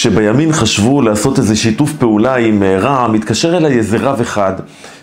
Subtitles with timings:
[0.00, 4.52] כשבימין חשבו לעשות איזה שיתוף פעולה עם אה, רע"מ, התקשר אליי איזה רב אחד,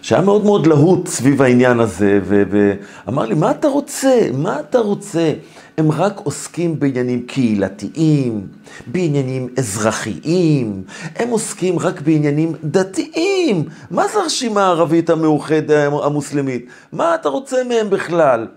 [0.01, 4.19] שהיה מאוד מאוד להוט סביב העניין הזה, ואמר לי, מה אתה רוצה?
[4.33, 5.33] מה אתה רוצה?
[5.77, 8.47] הם רק עוסקים בעניינים קהילתיים,
[8.87, 10.83] בעניינים אזרחיים,
[11.15, 13.63] הם עוסקים רק בעניינים דתיים.
[13.91, 16.65] מה זה הרשימה הערבית המאוחדת המוסלמית?
[16.93, 18.47] מה אתה רוצה מהם בכלל?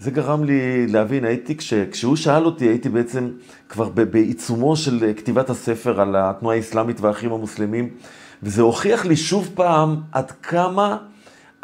[0.00, 3.30] זה גרם לי להבין, הייתי, כש, כשהוא שאל אותי, הייתי בעצם
[3.68, 7.90] כבר בעיצומו של כתיבת הספר על התנועה האסלאמית והאחים המוסלמים,
[8.42, 10.96] וזה הוכיח לי שוב פעם עד כמה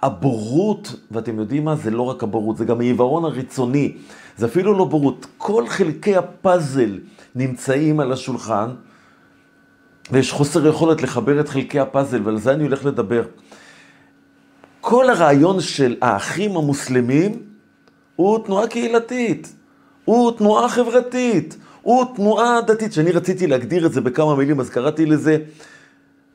[0.03, 3.97] הבורות, ואתם יודעים מה, זה לא רק הבורות, זה גם העיוורון הרצוני,
[4.37, 6.99] זה אפילו לא בורות, כל חלקי הפאזל
[7.35, 8.69] נמצאים על השולחן,
[10.11, 13.23] ויש חוסר יכולת לחבר את חלקי הפאזל, ועל זה אני הולך לדבר.
[14.81, 17.54] כל הרעיון של האחים המוסלמים,
[18.17, 19.53] הוא תנועה קהילתית,
[20.05, 25.07] הוא תנועה חברתית, הוא תנועה דתית, שאני רציתי להגדיר את זה בכמה מילים, אז קראתי
[25.07, 25.39] לזה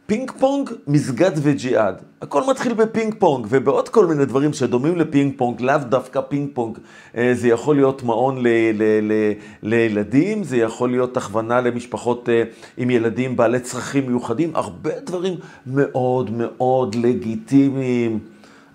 [0.06, 1.96] פינג פונג, מסגד וג'יהאד.
[2.22, 6.78] הכל מתחיל בפינג פונג, ובעוד כל מיני דברים שדומים לפינג פונג, לאו דווקא פינג פונג.
[7.18, 12.44] אה, זה יכול להיות מעון ל- ל- ל- לילדים, זה יכול להיות הכוונה למשפחות אה,
[12.78, 15.34] עם ילדים בעלי צרכים מיוחדים, הרבה דברים
[15.68, 18.20] מאוד מאוד לגיטימיים.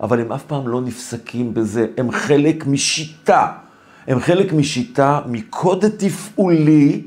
[0.01, 3.51] אבל הם אף פעם לא נפסקים בזה, הם חלק משיטה.
[4.07, 7.01] הם חלק משיטה, מקוד תפעולי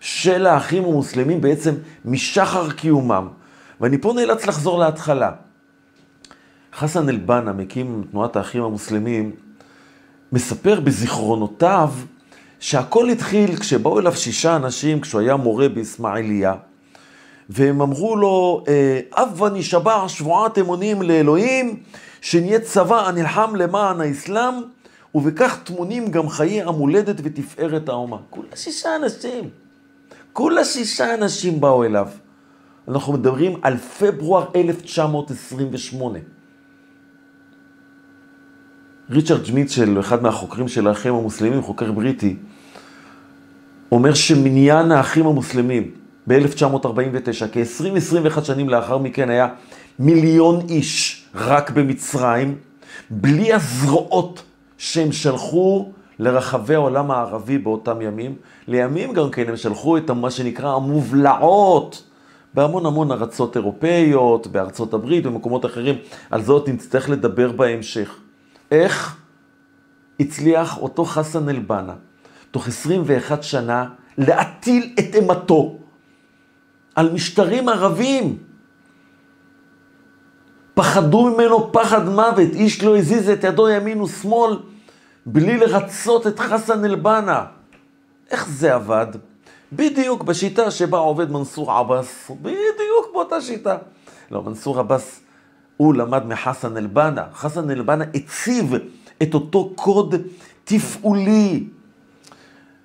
[0.00, 3.28] של האחים המוסלמים בעצם משחר קיומם.
[3.80, 5.30] ואני פה נאלץ לחזור להתחלה.
[6.74, 9.32] חסן אל-בנה, מקים תנועת האחים המוסלמים,
[10.32, 11.90] מספר בזיכרונותיו
[12.60, 16.54] שהכל התחיל כשבאו אליו שישה אנשים, כשהוא היה מורה באסמאעיליה,
[17.48, 18.64] והם אמרו לו,
[19.12, 21.82] אבא נשבע שבועת אמונים לאלוהים,
[22.20, 24.54] שנהיה צבא הנלחם למען האסלאם,
[25.14, 28.16] ובכך טמונים גם חיי המולדת ותפארת האומה.
[28.30, 29.50] כולה שישה אנשים.
[30.32, 32.08] כולה שישה אנשים באו אליו.
[32.88, 36.18] אנחנו מדברים על פברואר 1928.
[39.10, 42.36] ריצ'רד שמיטשל, אחד מהחוקרים של האחים המוסלמים, חוקר בריטי,
[43.92, 45.90] אומר שמניין האחים המוסלמים
[46.28, 49.48] ב-1949, כ-20-21 שנים לאחר מכן, היה
[49.98, 52.54] מיליון איש רק במצרים,
[53.10, 54.42] בלי הזרועות
[54.78, 58.34] שהם שלחו לרחבי העולם הערבי באותם ימים.
[58.68, 62.02] לימים גם כן הם שלחו את מה שנקרא המובלעות
[62.54, 65.94] בהמון המון ארצות אירופאיות, בארצות הברית, במקומות אחרים.
[66.30, 68.16] על זאת נצטרך לדבר בהמשך.
[68.70, 69.16] איך
[70.20, 71.94] הצליח אותו חסן אל-בנה,
[72.50, 75.76] תוך 21 שנה, להטיל את אימתו
[76.98, 78.38] על משטרים ערבים.
[80.74, 84.58] פחדו ממנו פחד מוות, איש לא הזיז את ידו ימין ושמאל
[85.26, 87.44] בלי לרצות את חסן אל-בנה.
[88.30, 89.06] איך זה עבד?
[89.72, 93.76] בדיוק בשיטה שבה עובד מנסור עבאס, בדיוק באותה שיטה.
[94.30, 95.20] לא, מנסור עבאס,
[95.76, 97.24] הוא למד מחסן אל-בנה.
[97.34, 98.74] חסן אל-בנה הציב
[99.22, 100.14] את אותו קוד
[100.64, 101.64] תפעולי.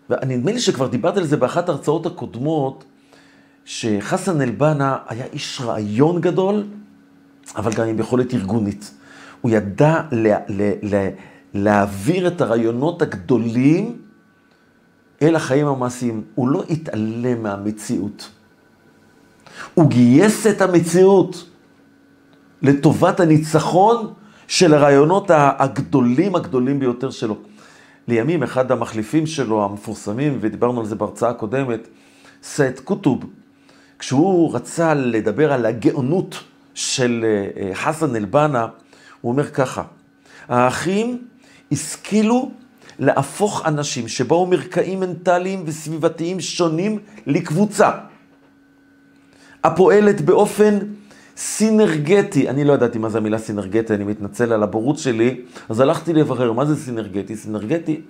[0.10, 2.84] ונדמה לי שכבר דיברתי על זה באחת ההרצאות הקודמות,
[3.66, 6.64] שחסן אל-בנה היה איש רעיון גדול,
[7.56, 8.92] אבל גם עם יכולת ארגונית.
[9.42, 11.10] הוא ידע לה, לה, לה,
[11.54, 14.02] להעביר את הרעיונות הגדולים
[15.22, 16.24] אל החיים המעשיים.
[16.36, 18.30] הוא לא התעלם מהמציאות.
[19.74, 21.50] הוא גייס את המציאות
[22.62, 24.14] לטובת הניצחון
[24.48, 27.38] של הרעיונות הגדולים הגדולים ביותר שלו.
[28.08, 31.88] לימים אחד המחליפים שלו, המפורסמים, ודיברנו על זה בהרצאה הקודמת,
[32.44, 33.26] סייד קוטוב,
[34.04, 36.44] כשהוא רצה לדבר על הגאונות
[36.74, 38.68] של אה, אה, חסן אל-בנה,
[39.22, 39.84] הוא אומר ככה,
[40.48, 41.28] האחים
[41.72, 42.52] השכילו
[43.00, 47.92] להפוך אנשים שבאו מרקעים מנטליים וסביבתיים שונים לקבוצה,
[49.64, 50.80] הפועלת באופן
[51.38, 56.14] סינרגטי, אני לא ידעתי מה זה המילה סינרגטי, אני מתנצל על הבורות שלי, אז הלכתי
[56.14, 57.36] לברר מה זה סינרגטי.
[57.36, 58.02] סינרגטי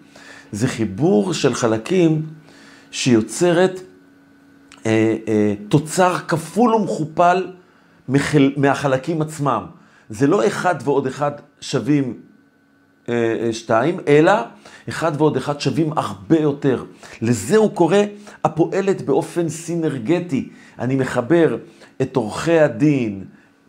[0.51, 2.21] זה חיבור של חלקים
[2.91, 3.79] שיוצרת
[4.85, 7.51] אה, אה, תוצר כפול ומכופל
[8.57, 9.65] מהחלקים עצמם.
[10.09, 11.31] זה לא אחד ועוד אחד
[11.61, 12.19] שווים
[13.09, 14.33] אה, שתיים, אלא
[14.89, 16.83] אחד ועוד אחד שווים הרבה יותר.
[17.21, 17.97] לזה הוא קורא
[18.43, 20.49] הפועלת באופן סינרגטי.
[20.79, 21.57] אני מחבר
[22.01, 23.23] את עורכי הדין,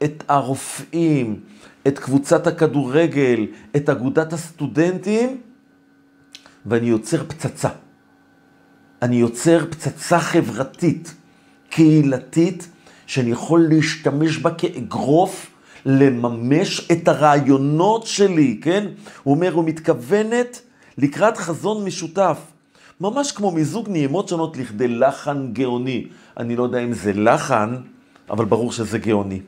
[0.05, 1.41] את הרופאים,
[1.87, 3.47] את קבוצת הכדורגל,
[3.77, 5.41] את אגודת הסטודנטים,
[6.67, 7.69] ואני יוצר פצצה.
[9.05, 11.15] אני יוצר פצצה חברתית,
[11.71, 12.69] קהילתית,
[13.07, 15.51] שאני יכול להשתמש בה כאגרוף,
[15.87, 18.87] לממש את הרעיונות שלי, כן?
[19.23, 20.61] הוא אומר, הוא מתכוונת
[20.99, 22.39] לקראת חזון משותף.
[23.01, 26.07] ממש כמו מיזוג נעימות שונות לכדי לחן גאוני.
[26.37, 27.77] אני לא יודע אם זה לחן,
[28.31, 29.41] אבל ברור שזה גאוני.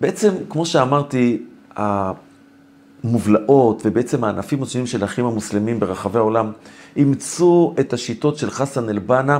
[0.00, 1.42] בעצם, כמו שאמרתי,
[1.76, 6.52] המובלעות ובעצם הענפים השונים של האחים המוסלמים ברחבי העולם
[6.96, 9.38] אימצו את השיטות של חסן אל-בנה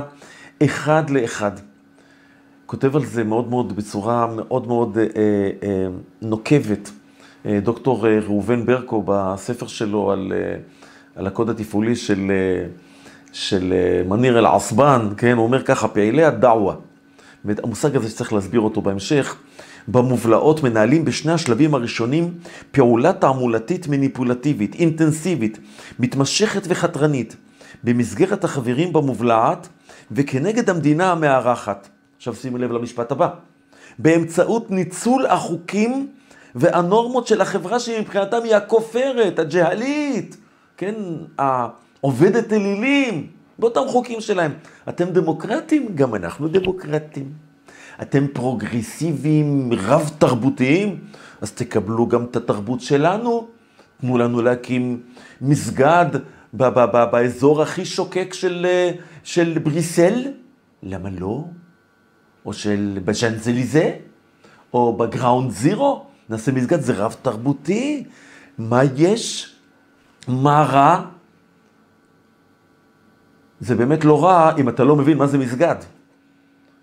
[0.63, 1.51] אחד לאחד.
[2.65, 5.03] כותב על זה מאוד מאוד, בצורה מאוד מאוד אה,
[5.63, 5.87] אה,
[6.21, 6.91] נוקבת,
[7.45, 10.55] אה, דוקטור אה, ראובן ברקו בספר שלו על, אה,
[11.15, 12.67] על הקוד התפעולי של, אה,
[13.33, 16.75] של אה, מניר אל-עסבן, כן, הוא אומר ככה, פעילי הדאווה,
[17.45, 19.35] המושג הזה שצריך להסביר אותו בהמשך,
[19.87, 22.33] במובלעות מנהלים בשני השלבים הראשונים
[22.71, 25.59] פעולה תעמולתית מניפולטיבית, אינטנסיבית,
[25.99, 27.35] מתמשכת וחתרנית,
[27.83, 29.67] במסגרת החברים במובלעת
[30.11, 31.89] וכנגד המדינה המארחת.
[32.17, 33.29] עכשיו שימו לב למשפט הבא.
[33.99, 36.07] באמצעות ניצול החוקים
[36.55, 40.37] והנורמות של החברה שמבחינתם היא הכופרת, הג'הלית,
[40.77, 40.95] כן,
[41.37, 43.27] העובדת אלילים,
[43.59, 44.51] באותם חוקים שלהם.
[44.89, 45.87] אתם דמוקרטים?
[45.95, 47.50] גם אנחנו דמוקרטים.
[48.01, 50.99] אתם פרוגרסיביים, רב-תרבותיים?
[51.41, 53.47] אז תקבלו גם את התרבות שלנו.
[54.01, 55.01] תנו לנו להקים
[55.41, 56.05] מסגד
[56.53, 58.67] ב- ב- ב- באזור הכי שוקק של,
[59.23, 60.31] של בריסל.
[60.83, 61.45] למה לא?
[62.45, 63.95] או של בז'אנזליזה,
[64.73, 68.03] או בגראונד זירו, נעשה מסגד, זה רב תרבותי.
[68.57, 69.55] מה יש?
[70.27, 71.05] מה רע?
[73.59, 75.75] זה באמת לא רע אם אתה לא מבין מה זה מסגד.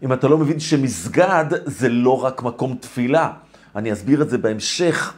[0.03, 3.31] אם אתה לא מבין שמסגד זה לא רק מקום תפילה.
[3.77, 5.15] אני אסביר את זה בהמשך,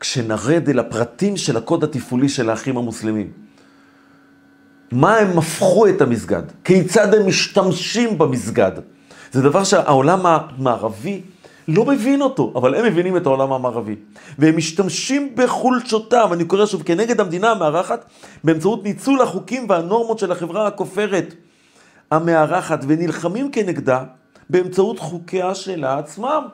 [0.00, 3.30] כשנרד אל הפרטים של הקוד התפעולי של האחים המוסלמים.
[4.92, 6.42] מה הם הפכו את המסגד?
[6.64, 8.72] כיצד הם משתמשים במסגד?
[9.32, 11.22] זה דבר שהעולם המערבי
[11.68, 13.96] לא מבין אותו, אבל הם מבינים את העולם המערבי.
[14.38, 18.04] והם משתמשים בחולשותיו, אני קורא שוב, כנגד המדינה המארחת,
[18.44, 21.34] באמצעות ניצול החוקים והנורמות של החברה הכופרת
[22.10, 24.04] המארחת, ונלחמים כנגדה
[24.50, 26.44] באמצעות חוקיה שלה עצמם.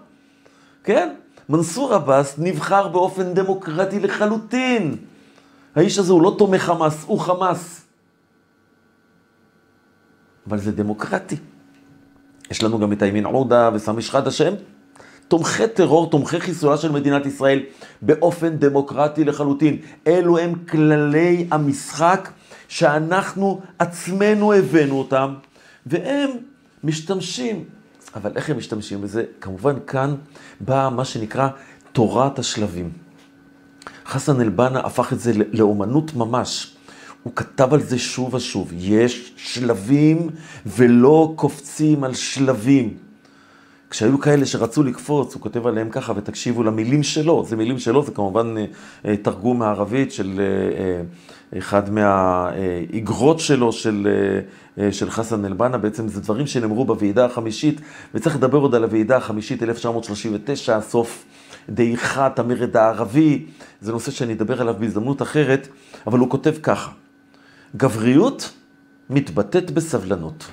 [0.84, 1.14] כן?
[1.48, 4.96] מנסור עבאס נבחר באופן דמוקרטי לחלוטין.
[5.76, 7.86] האיש הזה הוא לא תומך חמאס, הוא חמאס.
[10.46, 11.36] אבל זה דמוקרטי.
[12.50, 14.54] יש לנו גם את הימין עודה וסמי שחאדה שהם
[15.28, 17.60] תומכי טרור, תומכי חיסולה של מדינת ישראל
[18.02, 19.76] באופן דמוקרטי לחלוטין.
[20.06, 22.30] אלו הם כללי המשחק
[22.70, 25.34] שאנחנו עצמנו הבאנו אותם,
[25.86, 26.30] והם
[26.84, 27.64] משתמשים.
[28.14, 29.24] אבל איך הם משתמשים בזה?
[29.40, 30.14] כמובן כאן
[30.60, 31.48] בא מה שנקרא
[31.92, 32.90] תורת השלבים.
[34.06, 36.76] חסן אל-בנה הפך את זה לאומנות ממש.
[37.22, 38.70] הוא כתב על זה שוב ושוב.
[38.74, 40.30] יש שלבים
[40.66, 42.96] ולא קופצים על שלבים.
[43.90, 48.12] כשהיו כאלה שרצו לקפוץ, הוא כותב עליהם ככה, ותקשיבו למילים שלו, זה מילים שלו, זה
[48.12, 48.64] כמובן אה,
[49.06, 51.02] אה, תרגום מערבית של אה,
[51.58, 54.08] אחד מהאיגרות שלו, של,
[54.90, 57.80] של חסן אל-בנה, בעצם זה דברים שנאמרו בוועידה החמישית,
[58.14, 61.24] וצריך לדבר עוד על הוועידה החמישית, 1939, סוף
[61.68, 63.46] דעיכת המרד הערבי,
[63.80, 65.68] זה נושא שאני אדבר עליו בהזדמנות אחרת,
[66.06, 66.90] אבל הוא כותב ככה,
[67.76, 68.52] גבריות
[69.10, 70.44] מתבטאת בסבלנות,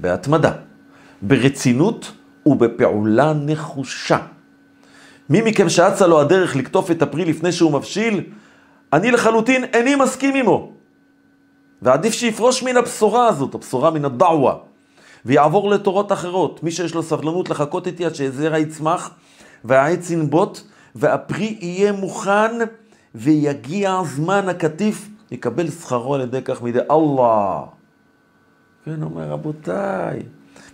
[0.00, 0.52] בהתמדה,
[1.22, 2.12] ברצינות
[2.46, 4.18] ובפעולה נחושה.
[5.30, 8.22] מי מכם שאצה לו הדרך לקטוף את הפרי לפני שהוא מבשיל,
[8.92, 10.72] אני לחלוטין איני מסכים עמו.
[11.82, 14.54] ועדיף שיפרוש מן הבשורה הזאת, הבשורה מן הדעווה,
[15.24, 16.62] ויעבור לתורות אחרות.
[16.62, 19.10] מי שיש לו סבלנות לחכות איתי עד שהזרע יצמח,
[19.64, 20.60] והעץ ינבוט,
[20.94, 22.52] והפרי יהיה מוכן,
[23.14, 27.62] ויגיע זמן הקטיף, יקבל שכרו על ידי כך מידי אללה.
[28.84, 30.22] כן, אומר רבותיי.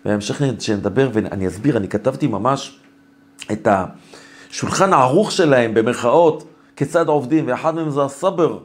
[0.05, 2.79] בהמשך שנדבר ואני אסביר, אני כתבתי ממש
[3.53, 3.69] את
[4.51, 8.59] השולחן הערוך שלהם, במרכאות, כיצד עובדים, ואחד מהם זה הסבר.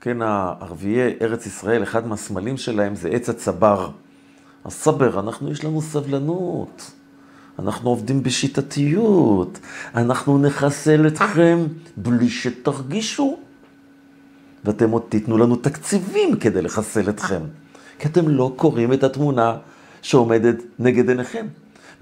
[0.00, 3.90] כן, הערביי ארץ ישראל, אחד מהסמלים שלהם זה עץ הצבר.
[4.64, 6.90] הסבר, אנחנו, יש לנו סבלנות.
[7.58, 9.58] אנחנו עובדים בשיטתיות.
[9.94, 11.58] אנחנו נחסל אתכם
[11.96, 13.36] בלי שתרגישו.
[14.64, 17.40] ואתם עוד תיתנו לנו תקציבים כדי לחסל אתכם.
[17.98, 19.56] כי אתם לא קוראים את התמונה
[20.02, 21.46] שעומדת נגד עיניכם.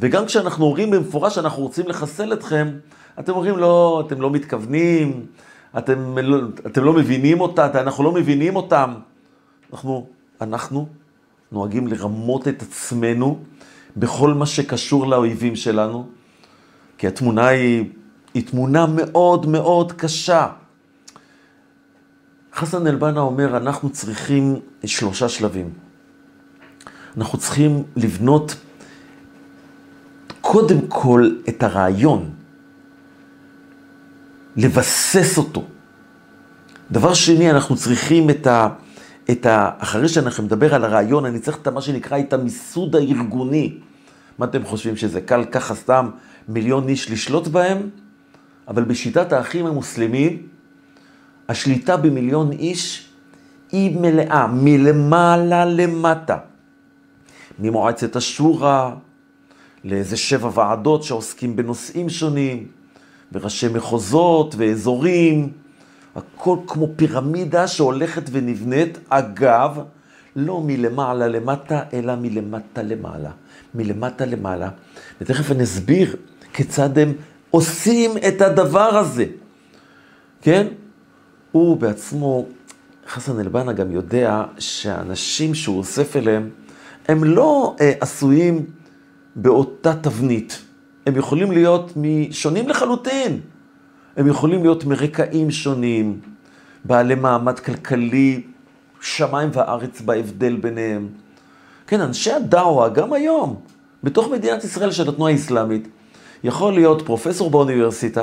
[0.01, 2.69] וגם כשאנחנו אומרים במפורש שאנחנו רוצים לחסל אתכם,
[3.19, 5.27] אתם אומרים לא, אתם לא מתכוונים,
[5.79, 8.95] אתם לא, אתם לא מבינים אותה, אנחנו לא מבינים אותם.
[9.73, 10.07] אנחנו,
[10.41, 10.87] אנחנו
[11.53, 13.39] נוהגים לרמות את עצמנו
[13.97, 16.07] בכל מה שקשור לאויבים שלנו,
[16.99, 17.85] כי התמונה היא,
[18.35, 20.49] היא תמונה מאוד מאוד קשה.
[22.55, 25.71] חסן אל-בנה אומר, אנחנו צריכים שלושה שלבים.
[27.17, 28.57] אנחנו צריכים לבנות
[30.41, 32.31] קודם כל את הרעיון,
[34.57, 35.65] לבסס אותו,
[36.91, 38.69] דבר שני, אנחנו צריכים את ה...
[39.31, 39.71] את ה...
[39.79, 43.79] אחרי שאנחנו נדבר על הרעיון, אני צריך את מה שנקרא את המיסוד הארגוני.
[44.39, 46.11] מה אתם חושבים, שזה קל ככה סתם
[46.49, 47.91] מיליון איש לשלוט בהם?
[48.69, 50.43] אבל בשיטת האחים המוסלמים,
[51.49, 53.09] השליטה במיליון איש
[53.73, 56.39] היא מלאה, מלמעלה למטה.
[57.59, 58.91] ממועצת השורא
[59.85, 62.67] לאיזה שבע ועדות שעוסקים בנושאים שונים,
[63.33, 65.53] וראשי מחוזות ואזורים,
[66.17, 69.79] הכל כמו פירמידה שהולכת ונבנית, אגב,
[70.37, 73.31] לא מלמעלה למטה, אלא מלמטה למעלה.
[73.75, 74.69] מלמטה למעלה,
[75.21, 76.17] ותכף אני אסביר
[76.53, 77.13] כיצד הם
[77.51, 79.25] עושים את הדבר הזה,
[80.43, 80.67] כן?
[81.53, 82.47] הוא בעצמו,
[83.09, 86.51] חסן אלבנה גם יודע שהאנשים שהוא אוסף אליהם,
[87.09, 88.67] הם לא אה, עשויים
[89.37, 90.63] באותה תבנית.
[91.07, 91.93] הם יכולים להיות
[92.31, 93.41] שונים לחלוטין.
[94.17, 96.21] הם יכולים להיות מרקעים שונים,
[96.85, 98.43] בעלי מעמד כלכלי,
[99.01, 101.09] שמיים וארץ בהבדל ביניהם.
[101.87, 103.61] כן, אנשי הדאווה, גם היום,
[104.03, 105.89] בתוך מדינת ישראל של התנועה האסלאמית,
[106.45, 108.23] יכול להיות פרופסור באוניברסיטה,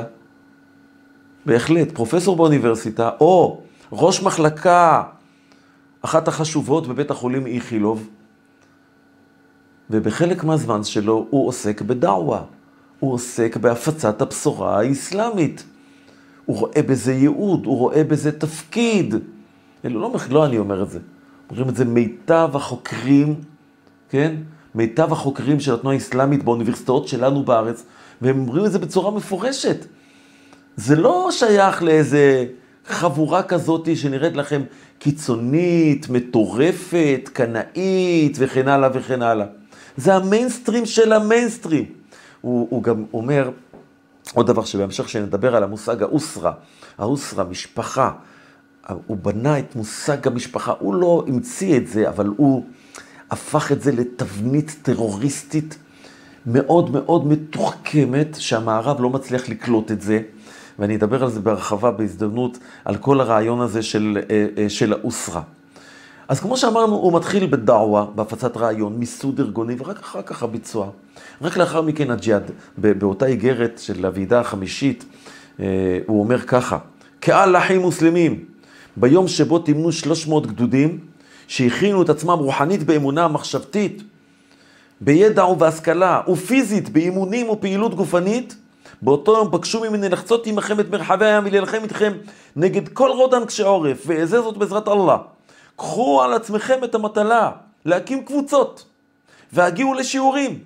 [1.46, 3.60] בהחלט, פרופסור באוניברסיטה, או
[3.92, 5.02] ראש מחלקה,
[6.02, 8.08] אחת החשובות בבית החולים איכילוב,
[9.90, 12.42] ובחלק מהזמן שלו הוא עוסק בדאווה,
[13.00, 15.64] הוא עוסק בהפצת הבשורה האסלאמית.
[16.46, 19.14] הוא רואה בזה ייעוד, הוא רואה בזה תפקיד.
[19.84, 20.98] אלו לא, לא אני אומר את זה,
[21.50, 23.34] אומרים את זה מיטב החוקרים,
[24.10, 24.36] כן?
[24.74, 27.84] מיטב החוקרים של התנועה האסלאמית באוניברסיטאות שלנו בארץ,
[28.22, 29.86] והם אומרים את זה בצורה מפורשת.
[30.76, 32.46] זה לא שייך לאיזה
[32.86, 34.62] חבורה כזאת שנראית לכם
[34.98, 39.46] קיצונית, מטורפת, קנאית וכן הלאה וכן הלאה.
[39.96, 41.84] זה המיינסטרים של המיינסטרים.
[42.44, 43.50] הוא, הוא גם אומר,
[44.34, 46.52] עוד דבר שבהמשך שנדבר על המושג האוסרה,
[46.98, 48.12] האוסרה, משפחה,
[49.06, 52.64] הוא בנה את מושג המשפחה, הוא לא המציא את זה, אבל הוא
[53.30, 55.78] הפך את זה לתבנית טרוריסטית
[56.46, 60.20] מאוד מאוד מתוחכמת, שהמערב לא מצליח לקלוט את זה,
[60.78, 65.42] ואני אדבר על זה בהרחבה בהזדמנות, על כל הרעיון הזה של, אה, אה, של האוסרה.
[66.28, 70.90] אז כמו שאמרנו, הוא מתחיל בדאווה, בהפצת רעיון, מיסוד ארגוני, ורק אחר כך הביצוע.
[71.42, 75.04] רק לאחר מכן הג'יהאד, באותה איגרת של הוועידה החמישית,
[75.60, 76.78] אה, הוא אומר ככה,
[77.20, 78.44] קהל אחים מוסלמים,
[78.96, 80.98] ביום שבו תימנו 300 גדודים,
[81.48, 84.02] שהכינו את עצמם רוחנית באמונה מחשבתית,
[85.00, 88.56] בידע ובהשכלה, ופיזית, באימונים ופעילות גופנית,
[89.02, 92.12] באותו יום בקשו ממני לחצות עמכם את מרחבי הים ולהילחם איתכם
[92.56, 95.16] נגד כל רודן קשי עורף, ואעזה זאת בעזרת אללה.
[95.76, 97.50] קחו על עצמכם את המטלה
[97.84, 98.84] להקים קבוצות,
[99.52, 100.58] והגיעו לשיעורים,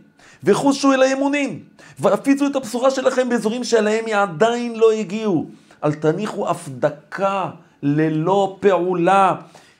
[0.44, 1.64] וחושו אל האמונים,
[1.98, 5.46] והפיצו את הבשורה שלכם באזורים שאליהם היא עדיין לא הגיעו.
[5.84, 7.50] אל תניחו אף דקה
[7.82, 9.34] ללא פעולה.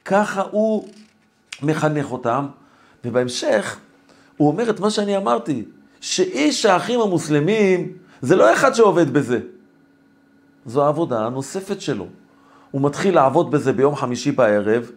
[0.05, 0.89] ככה הוא
[1.63, 2.47] מחנך אותם,
[3.05, 3.79] ובהמשך
[4.37, 5.65] הוא אומר את מה שאני אמרתי,
[6.01, 9.41] שאיש האחים המוסלמים זה לא אחד שעובד בזה,
[10.67, 12.07] זו העבודה הנוספת שלו.
[12.71, 14.91] הוא מתחיל לעבוד בזה ביום חמישי בערב,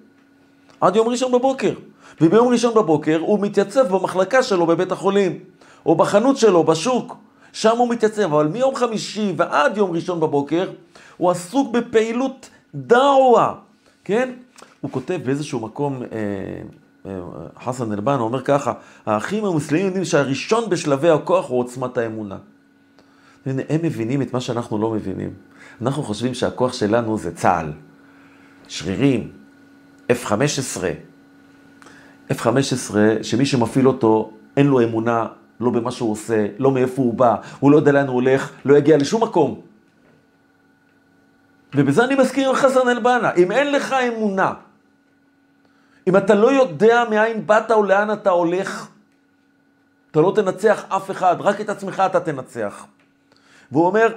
[0.82, 1.74] עד יום ראשון בבוקר.
[2.22, 5.40] וביום ראשון בבוקר הוא מתייצב במחלקה שלו בבית החולים,
[5.86, 7.16] או בחנות שלו, בשוק.
[7.54, 10.70] שם הוא מתייצב, אבל מיום חמישי ועד יום ראשון בבוקר,
[11.18, 13.54] הוא עסוק בפעילות דאווה,
[14.04, 14.32] כן?
[14.82, 16.08] הוא כותב באיזשהו מקום, אה,
[17.06, 17.20] אה,
[17.64, 18.74] חסן אלבן אומר ככה,
[19.06, 22.38] האחים המוסלמים יודעים שהראשון בשלבי הכוח הוא עוצמת האמונה.
[23.46, 25.34] הנה, הם מבינים את מה שאנחנו לא מבינים.
[25.82, 27.72] אנחנו חושבים שהכוח שלנו זה צה"ל,
[28.68, 29.41] שרירים,
[30.12, 30.84] F-15.
[32.32, 35.28] F-15, שמי שמפעיל אותו, אין לו אמונה,
[35.60, 38.78] לא במה שהוא עושה, לא מאיפה הוא בא, הוא לא יודע לאן הוא הולך, לא
[38.78, 39.62] יגיע לשום מקום.
[41.76, 44.54] ובזה אני מזכיר חסן אל-בנה, אם אין לך אמונה,
[46.08, 48.88] אם אתה לא יודע מאין באת או לאן אתה הולך,
[50.12, 52.86] אתה לא תנצח אף אחד, רק את עצמך אתה תנצח.
[53.72, 54.16] והוא אומר,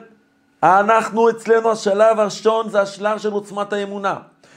[0.63, 4.17] אנחנו אצלנו השלב הראשון זה השלב של עוצמת האמונה.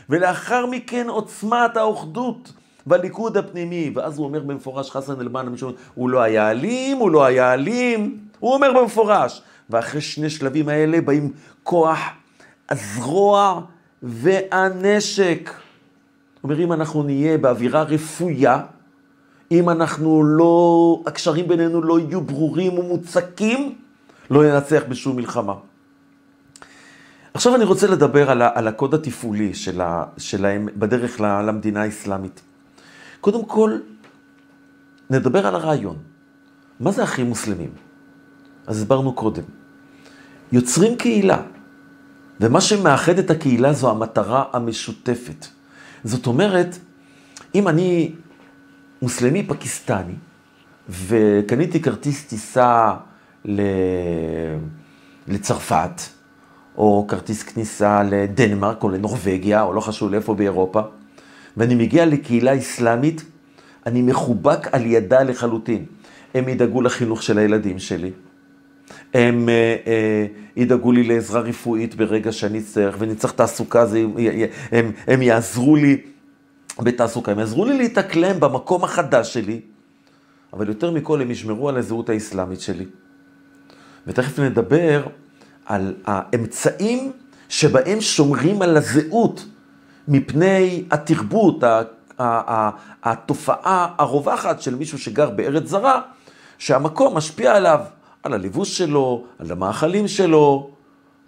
[0.10, 2.52] ולאחר מכן עוצמת האוחדות
[2.86, 3.92] בליכוד הפנימי.
[3.96, 5.54] ואז הוא אומר במפורש, חסן אלמן,
[5.94, 9.42] הוא לא היה אלים, הוא לא היה אלים, הוא אומר במפורש.
[9.70, 11.32] ואחרי שני שלבים האלה באים
[11.64, 12.00] כוח,
[12.70, 13.62] הזרוע
[14.04, 15.50] והנשק.
[16.44, 18.62] אומר, אם אנחנו נהיה באווירה רפויה,
[19.52, 23.76] אם אנחנו לא, הקשרים בינינו לא יהיו ברורים ומוצקים,
[24.30, 25.54] לא ננצח בשום מלחמה.
[27.38, 32.42] עכשיו אני רוצה לדבר על, על הקוד התפעולי של ה, שלהם בדרך למדינה האסלאמית.
[33.22, 33.78] קודם כל,
[35.10, 35.98] נדבר על הרעיון.
[36.80, 37.70] מה זה אחים מוסלמים?
[38.68, 39.44] אז הסברנו קודם.
[40.52, 41.42] יוצרים קהילה.
[42.42, 45.46] ומה שמאחד את הקהילה זו המטרה המשותפת.
[46.04, 46.78] זאת אומרת,
[47.56, 48.16] אם אני
[49.02, 50.16] מוסלמי פקיסטני,
[50.90, 52.94] וקניתי כרטיס טיסה
[55.28, 56.17] לצרפת,
[56.78, 60.82] או כרטיס כניסה לדנמרק או לנורבגיה, או לא חשוב לאיפה באירופה,
[61.58, 63.26] ואני מגיע לקהילה אסלאמית,
[63.86, 65.86] אני מחובק על ידה לחלוטין.
[66.34, 68.12] הם ידאגו לחינוך של הילדים שלי,
[69.14, 74.06] הם אה, אה, ידאגו לי לעזרה רפואית ברגע שאני צריך, ואני צריך תעסוקה, זה,
[74.72, 76.02] הם, הם יעזרו לי
[76.80, 79.60] בתעסוקה, הם יעזרו לי להתאקלם במקום החדש שלי,
[80.54, 82.86] אבל יותר מכל הם ישמרו על הזהות האסלאמית שלי.
[84.08, 85.04] ותכף נדבר
[85.68, 87.12] על האמצעים
[87.50, 89.46] שבהם שומרים על הזהות
[90.08, 91.64] מפני התרבות,
[93.04, 96.02] התופעה הרווחת של מישהו שגר בארץ זרה,
[96.58, 97.80] שהמקום משפיע עליו,
[98.24, 100.70] על הלבוש שלו, על המאכלים שלו,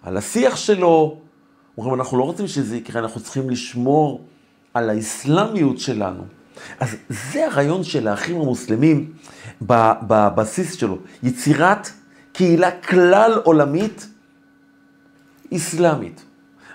[0.02, 1.18] על השיח שלו.
[1.78, 4.20] אומרים, אנחנו לא רוצים שזה יקרה, אנחנו צריכים לשמור
[4.74, 6.22] על האסלאמיות שלנו.
[6.80, 9.12] אז זה הרעיון של האחים המוסלמים
[9.62, 11.88] בבסיס שלו, יצירת
[12.32, 14.08] קהילה כלל עולמית
[15.56, 16.24] אסלאמית.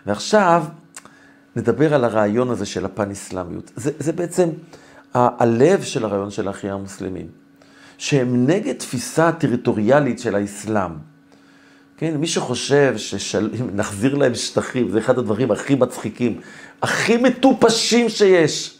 [0.06, 0.64] ועכשיו
[1.56, 3.72] נדבר על הרעיון הזה של הפן-אסלאמיות.
[3.76, 4.50] זה, זה בעצם
[5.14, 7.28] הלב של הרעיון של האחים המוסלמים,
[7.98, 10.92] שהם נגד תפיסה טריטוריאלית של האסלאם.
[11.98, 16.42] כן, מי שחושב שנחזיר להם שטחים, זה אחד הדברים הכי מצחיקים,
[16.82, 18.80] הכי מטופשים שיש.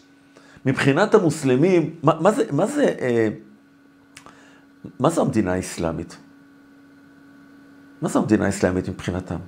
[0.66, 3.28] מבחינת המוסלמים, מה, מה זה, מה זה, אה,
[5.00, 6.18] מה זה המדינה האסלאמית?
[8.02, 9.40] מה זה המדינה האסלאמית מבחינתם?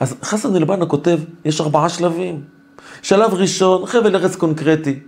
[0.00, 2.44] אז חסן אל-בנה כותב, יש ארבעה שלבים.
[3.02, 4.98] שלב ראשון, חבל ארץ קונקרטי.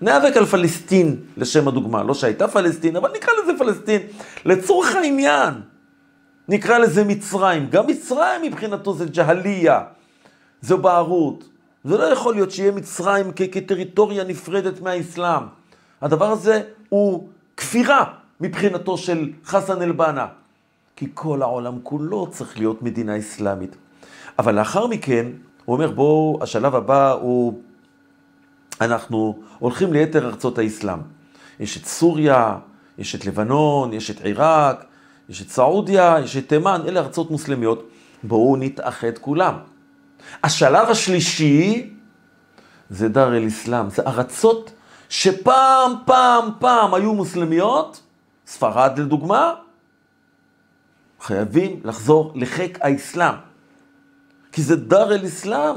[0.00, 2.02] ניאבק על פלסטין, לשם הדוגמה.
[2.02, 4.00] לא שהייתה פלסטין, אבל נקרא לזה פלסטין.
[4.44, 5.54] לצורך העניין,
[6.48, 7.66] נקרא לזה מצרים.
[7.70, 9.80] גם מצרים מבחינתו זה ג'הליה,
[10.62, 11.44] זו בערות.
[11.84, 15.42] זה לא יכול להיות שיהיה מצרים כ- כטריטוריה נפרדת מהאסלאם.
[16.02, 18.04] הדבר הזה הוא כפירה
[18.40, 20.26] מבחינתו של חסן אל-בנה.
[20.96, 23.76] כי כל העולם כולו צריך להיות מדינה אסלאמית.
[24.38, 25.26] אבל לאחר מכן,
[25.64, 27.60] הוא אומר, בואו, השלב הבא הוא,
[28.80, 30.98] אנחנו הולכים ליתר ארצות האסלאם.
[31.60, 32.58] יש את סוריה,
[32.98, 34.84] יש את לבנון, יש את עיראק,
[35.28, 37.88] יש את סעודיה, יש את תימן, אלה ארצות מוסלמיות.
[38.22, 39.54] בואו נתאחד כולם.
[40.44, 41.90] השלב השלישי
[42.90, 44.70] זה דר אל אסלאם, זה ארצות
[45.08, 48.02] שפעם, פעם, פעם היו מוסלמיות,
[48.46, 49.54] ספרד לדוגמה,
[51.20, 53.47] חייבים לחזור לחיק האסלאם.
[54.58, 55.76] כי זה דר אל אסלאם,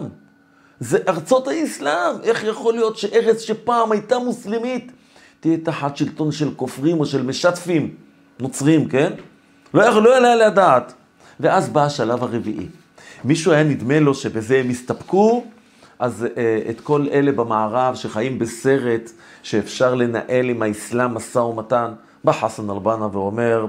[0.79, 2.21] זה ארצות האסלאם.
[2.23, 4.91] איך יכול להיות שארץ שפעם הייתה מוסלמית,
[5.39, 7.95] תהיה תחת שלטון של כופרים או של משתפים,
[8.39, 9.13] נוצרים, כן?
[9.73, 10.93] לא יעלה לא על הדעת.
[11.39, 12.67] ואז בא השלב הרביעי.
[13.23, 15.43] מישהו היה נדמה לו שבזה הם הסתפקו,
[15.99, 19.11] אז אה, את כל אלה במערב שחיים בסרט
[19.43, 21.91] שאפשר לנהל עם האסלאם משא ומתן,
[22.23, 23.65] בא חסן אלבנה ואומר,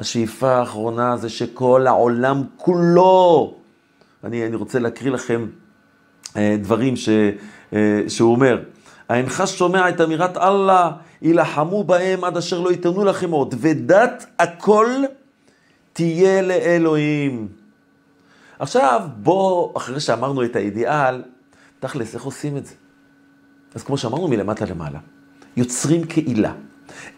[0.00, 3.59] השאיפה האחרונה זה שכל העולם כולו,
[4.24, 5.46] אני, אני רוצה להקריא לכם
[6.36, 7.08] אה, דברים ש,
[7.72, 8.62] אה, שהוא אומר,
[9.08, 10.90] האינך שומע את אמירת אללה,
[11.22, 14.88] יילחמו בהם עד אשר לא ייתנו לכם עוד, ודת הכל
[15.92, 17.48] תהיה לאלוהים.
[18.58, 21.22] עכשיו, בוא, אחרי שאמרנו את האידיאל,
[21.80, 22.74] תכלס, איך עושים את זה?
[23.74, 24.98] אז כמו שאמרנו, מלמטה למעלה.
[25.56, 26.52] יוצרים קהילה.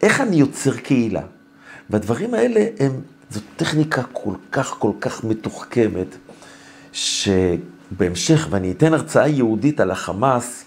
[0.01, 1.21] איך אני יוצר קהילה?
[1.89, 6.07] והדברים האלה הם, זו טכניקה כל כך כל כך מתוחכמת,
[6.93, 10.65] שבהמשך, ואני אתן הרצאה יהודית על החמאס,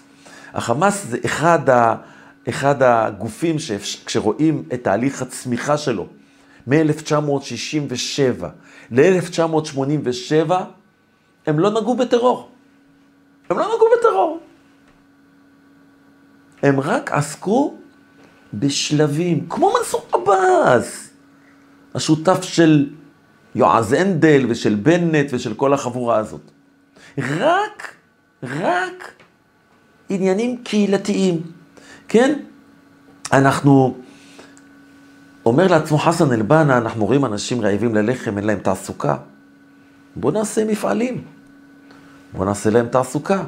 [0.53, 1.95] החמאס זה אחד, ה,
[2.49, 6.07] אחד הגופים שכשרואים את תהליך הצמיחה שלו,
[6.67, 8.45] מ-1967
[8.91, 10.53] ל-1987,
[11.45, 12.49] הם לא נגעו בטרור.
[13.49, 14.39] הם לא נגעו בטרור.
[16.63, 17.75] הם רק עסקו
[18.53, 21.09] בשלבים, כמו מנסור עבאס,
[21.95, 22.89] השותף של
[23.57, 26.41] יועז הנדל ושל בנט ושל כל החבורה הזאת.
[27.17, 27.93] רק,
[28.43, 29.11] רק
[30.09, 31.41] עניינים קהילתיים,
[32.07, 32.39] כן?
[33.33, 33.95] אנחנו,
[35.45, 39.17] אומר לעצמו חסן אל-בנה, אנחנו רואים אנשים רעבים ללחם, אין להם תעסוקה.
[40.15, 41.23] בואו נעשה מפעלים.
[42.33, 43.43] בואו נעשה להם תעסוקה.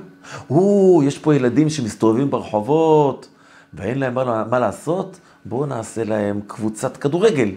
[0.50, 3.30] או, יש פה ילדים שמסתובבים ברחובות
[3.74, 7.50] ואין להם מה, מה לעשות, בואו נעשה להם קבוצת כדורגל.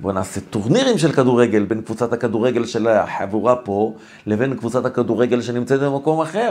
[0.00, 3.94] בואו נעשה טורנירים של כדורגל בין קבוצת הכדורגל של החבורה פה
[4.26, 6.50] לבין קבוצת הכדורגל שנמצאת במקום אחר.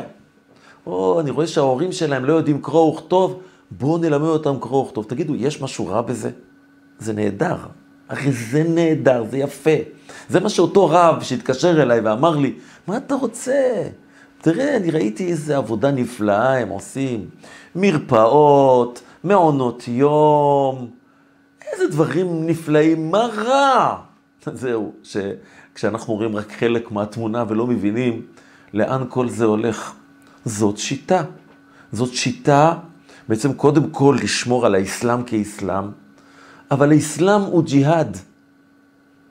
[0.88, 3.40] או, אני רואה שההורים שלהם לא יודעים קרוא וכתוב,
[3.72, 5.06] בואו נלמד אותם קרוא וכתוב.
[5.06, 6.30] תגידו, יש משהו רע בזה?
[7.00, 7.58] זה נהדר.
[8.10, 9.76] הרי זה נהדר, זה יפה.
[10.30, 12.54] זה מה שאותו רב שהתקשר אליי ואמר לי,
[12.88, 13.84] מה אתה רוצה?
[14.42, 17.26] תראה, אני ראיתי איזה עבודה נפלאה הם עושים.
[17.76, 20.88] מרפאות, מעונות יום,
[21.74, 24.02] איזה דברים נפלאים, מה רע?
[24.54, 28.22] זהו, שכשאנחנו רואים רק חלק מהתמונה ולא מבינים
[28.74, 29.94] לאן כל זה הולך,
[30.46, 31.24] זאת שיטה.
[31.92, 32.74] זאת שיטה,
[33.30, 35.86] בעצם קודם כל לשמור על האסלאם כאסלאם,
[36.72, 38.18] אבל האסלאם הוא ג'יהאד.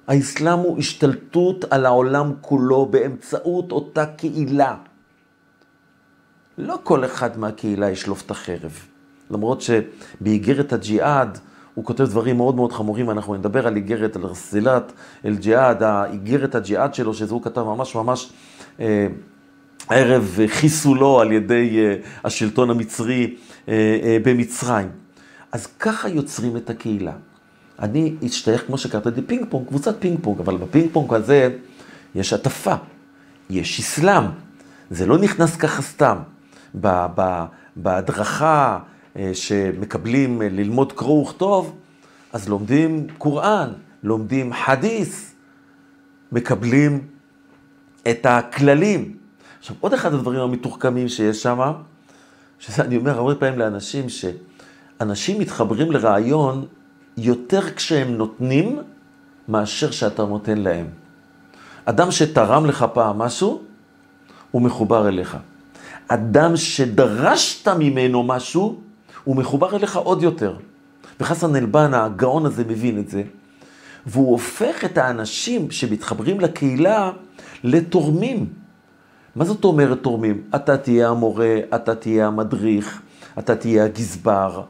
[0.07, 4.77] האסלאם הוא השתלטות על העולם כולו באמצעות אותה קהילה.
[6.59, 8.73] לא כל אחד מהקהילה ישלוף את החרב.
[9.31, 11.39] למרות שבאיגרת הג'יהאד
[11.75, 14.93] הוא כותב דברים מאוד מאוד חמורים, אנחנו נדבר על איגרת, על رسالة
[15.25, 18.31] الجهاد, האיגרת הג'יהאד שלו, שזה הוא כתב ממש ממש
[18.81, 19.07] אה,
[19.91, 23.37] ערב חיסולו על ידי אה, השלטון המצרי
[23.69, 24.89] אה, אה, במצרים.
[25.53, 27.13] אז ככה יוצרים את הקהילה.
[27.79, 31.49] אני אשתייך, כמו שקראתי, פינג פונג, קבוצת פינג פונג, אבל בפינג פונג הזה
[32.15, 32.75] יש הטפה,
[33.51, 34.25] יש אסלאם,
[34.91, 36.17] זה לא נכנס ככה סתם.
[37.77, 38.79] בהדרכה
[39.33, 41.77] שמקבלים ללמוד קרוא וכתוב,
[42.33, 43.73] אז לומדים קוראן,
[44.03, 45.35] לומדים חדיס,
[46.33, 47.07] מקבלים
[48.11, 49.17] את הכללים.
[49.59, 51.73] עכשיו, עוד אחד הדברים המתוחכמים שיש שם,
[52.59, 56.67] שזה אני אומר הרבה פעמים לאנשים, שאנשים מתחברים לרעיון
[57.17, 58.79] יותר כשהם נותנים,
[59.49, 60.87] מאשר שאתה נותן להם.
[61.85, 63.63] אדם שתרם לך פעם משהו,
[64.51, 65.37] הוא מחובר אליך.
[66.09, 68.81] אדם שדרשת ממנו משהו,
[69.25, 70.57] הוא מחובר אליך עוד יותר.
[71.21, 73.23] וחסן אלבנה, הגאון הזה, מבין את זה,
[74.07, 77.11] והוא הופך את האנשים שמתחברים לקהילה
[77.65, 78.47] לתורמים.
[79.37, 80.43] מה זאת אומרת תורמים?
[80.55, 83.03] אתה תהיה המורה, אתה תהיה המדריך,
[83.39, 84.63] אתה תהיה הגזבר,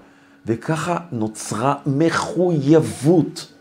[0.46, 3.52] וככה נוצרה מחויבות.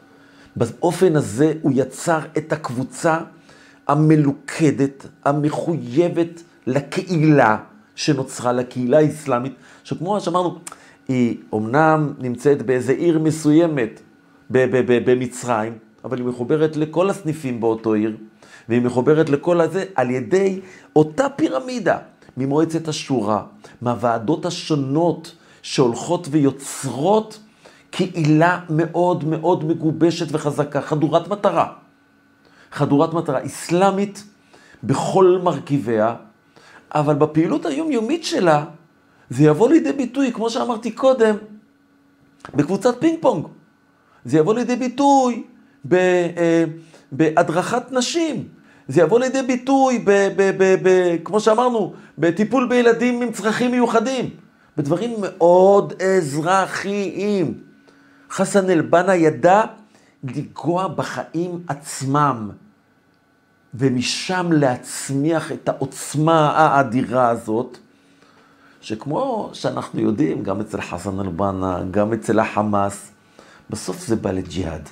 [0.56, 3.17] באופן הזה הוא יצר את הקבוצה
[3.88, 7.58] המלוכדת, המחויבת לקהילה
[7.95, 9.53] שנוצרה, לקהילה האסלאמית,
[9.84, 10.60] שכמו שאמרנו,
[11.07, 14.01] היא אומנם נמצאת באיזה עיר מסוימת
[14.49, 18.17] במצרים, אבל היא מחוברת לכל הסניפים באותו עיר,
[18.69, 20.59] והיא מחוברת לכל הזה על ידי
[20.95, 21.97] אותה פירמידה,
[22.37, 23.43] ממועצת השורה,
[23.81, 27.39] מהוועדות השונות שהולכות ויוצרות
[27.89, 31.73] קהילה מאוד מאוד מגובשת וחזקה, חדורת מטרה.
[32.71, 34.23] חדורת מטרה אסלאמית
[34.83, 36.15] בכל מרכיביה,
[36.95, 38.65] אבל בפעילות היומיומית שלה,
[39.29, 41.36] זה יבוא לידי ביטוי, כמו שאמרתי קודם,
[42.55, 43.47] בקבוצת פינג פונג.
[44.25, 45.43] זה יבוא לידי ביטוי
[45.86, 46.63] ב, אה,
[47.12, 48.47] בהדרכת נשים.
[48.88, 54.29] זה יבוא לידי ביטוי, ב, ב, ב, ב, כמו שאמרנו, בטיפול בילדים עם צרכים מיוחדים.
[54.77, 57.53] בדברים מאוד אזרחיים.
[58.31, 59.62] חסן אל-בנה ידע
[60.23, 62.49] לגוע בחיים עצמם.
[63.73, 67.77] ומשם להצמיח את העוצמה האדירה הזאת,
[68.84, 73.12] שכמו שאנחנו יודעים, גם אצל חסן אל-בנה, גם אצל החמאס,
[73.69, 74.89] בסוף זה בא לג'יהאד.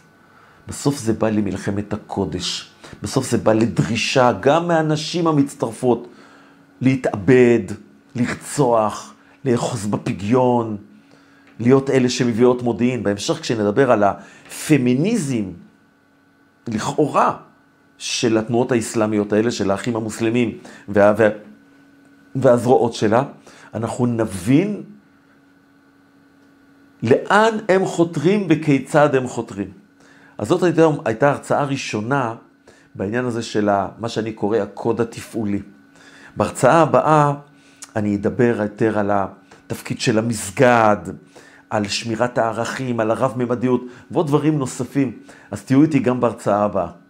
[0.67, 2.71] בסוף זה בא למלחמת הקודש.
[3.03, 6.07] בסוף זה בא לדרישה גם מהנשים המצטרפות
[6.81, 7.59] להתאבד,
[8.15, 9.13] לרצוח,
[9.45, 10.77] לאחוז בפגיון,
[11.59, 13.03] להיות אלה שמביאות מודיעין.
[13.03, 15.43] בהמשך כשנדבר על הפמיניזם,
[16.67, 17.37] לכאורה,
[17.97, 20.57] של התנועות האסלאמיות האלה, של האחים המוסלמים
[20.89, 21.13] וה,
[22.35, 23.23] והזרועות שלה,
[23.73, 24.83] אנחנו נבין
[27.03, 29.71] לאן הם חותרים וכיצד הם חותרים.
[30.37, 32.35] אז זאת הייתה, הייתה הרצאה ראשונה
[32.95, 35.61] בעניין הזה של מה שאני קורא הקוד התפעולי.
[36.37, 37.33] בהרצאה הבאה
[37.95, 40.97] אני אדבר יותר על התפקיד של המסגד,
[41.69, 43.81] על שמירת הערכים, על הרב-ממדיות
[44.11, 45.19] ועוד דברים נוספים.
[45.51, 47.00] אז תהיו איתי גם בהרצאה הבאה.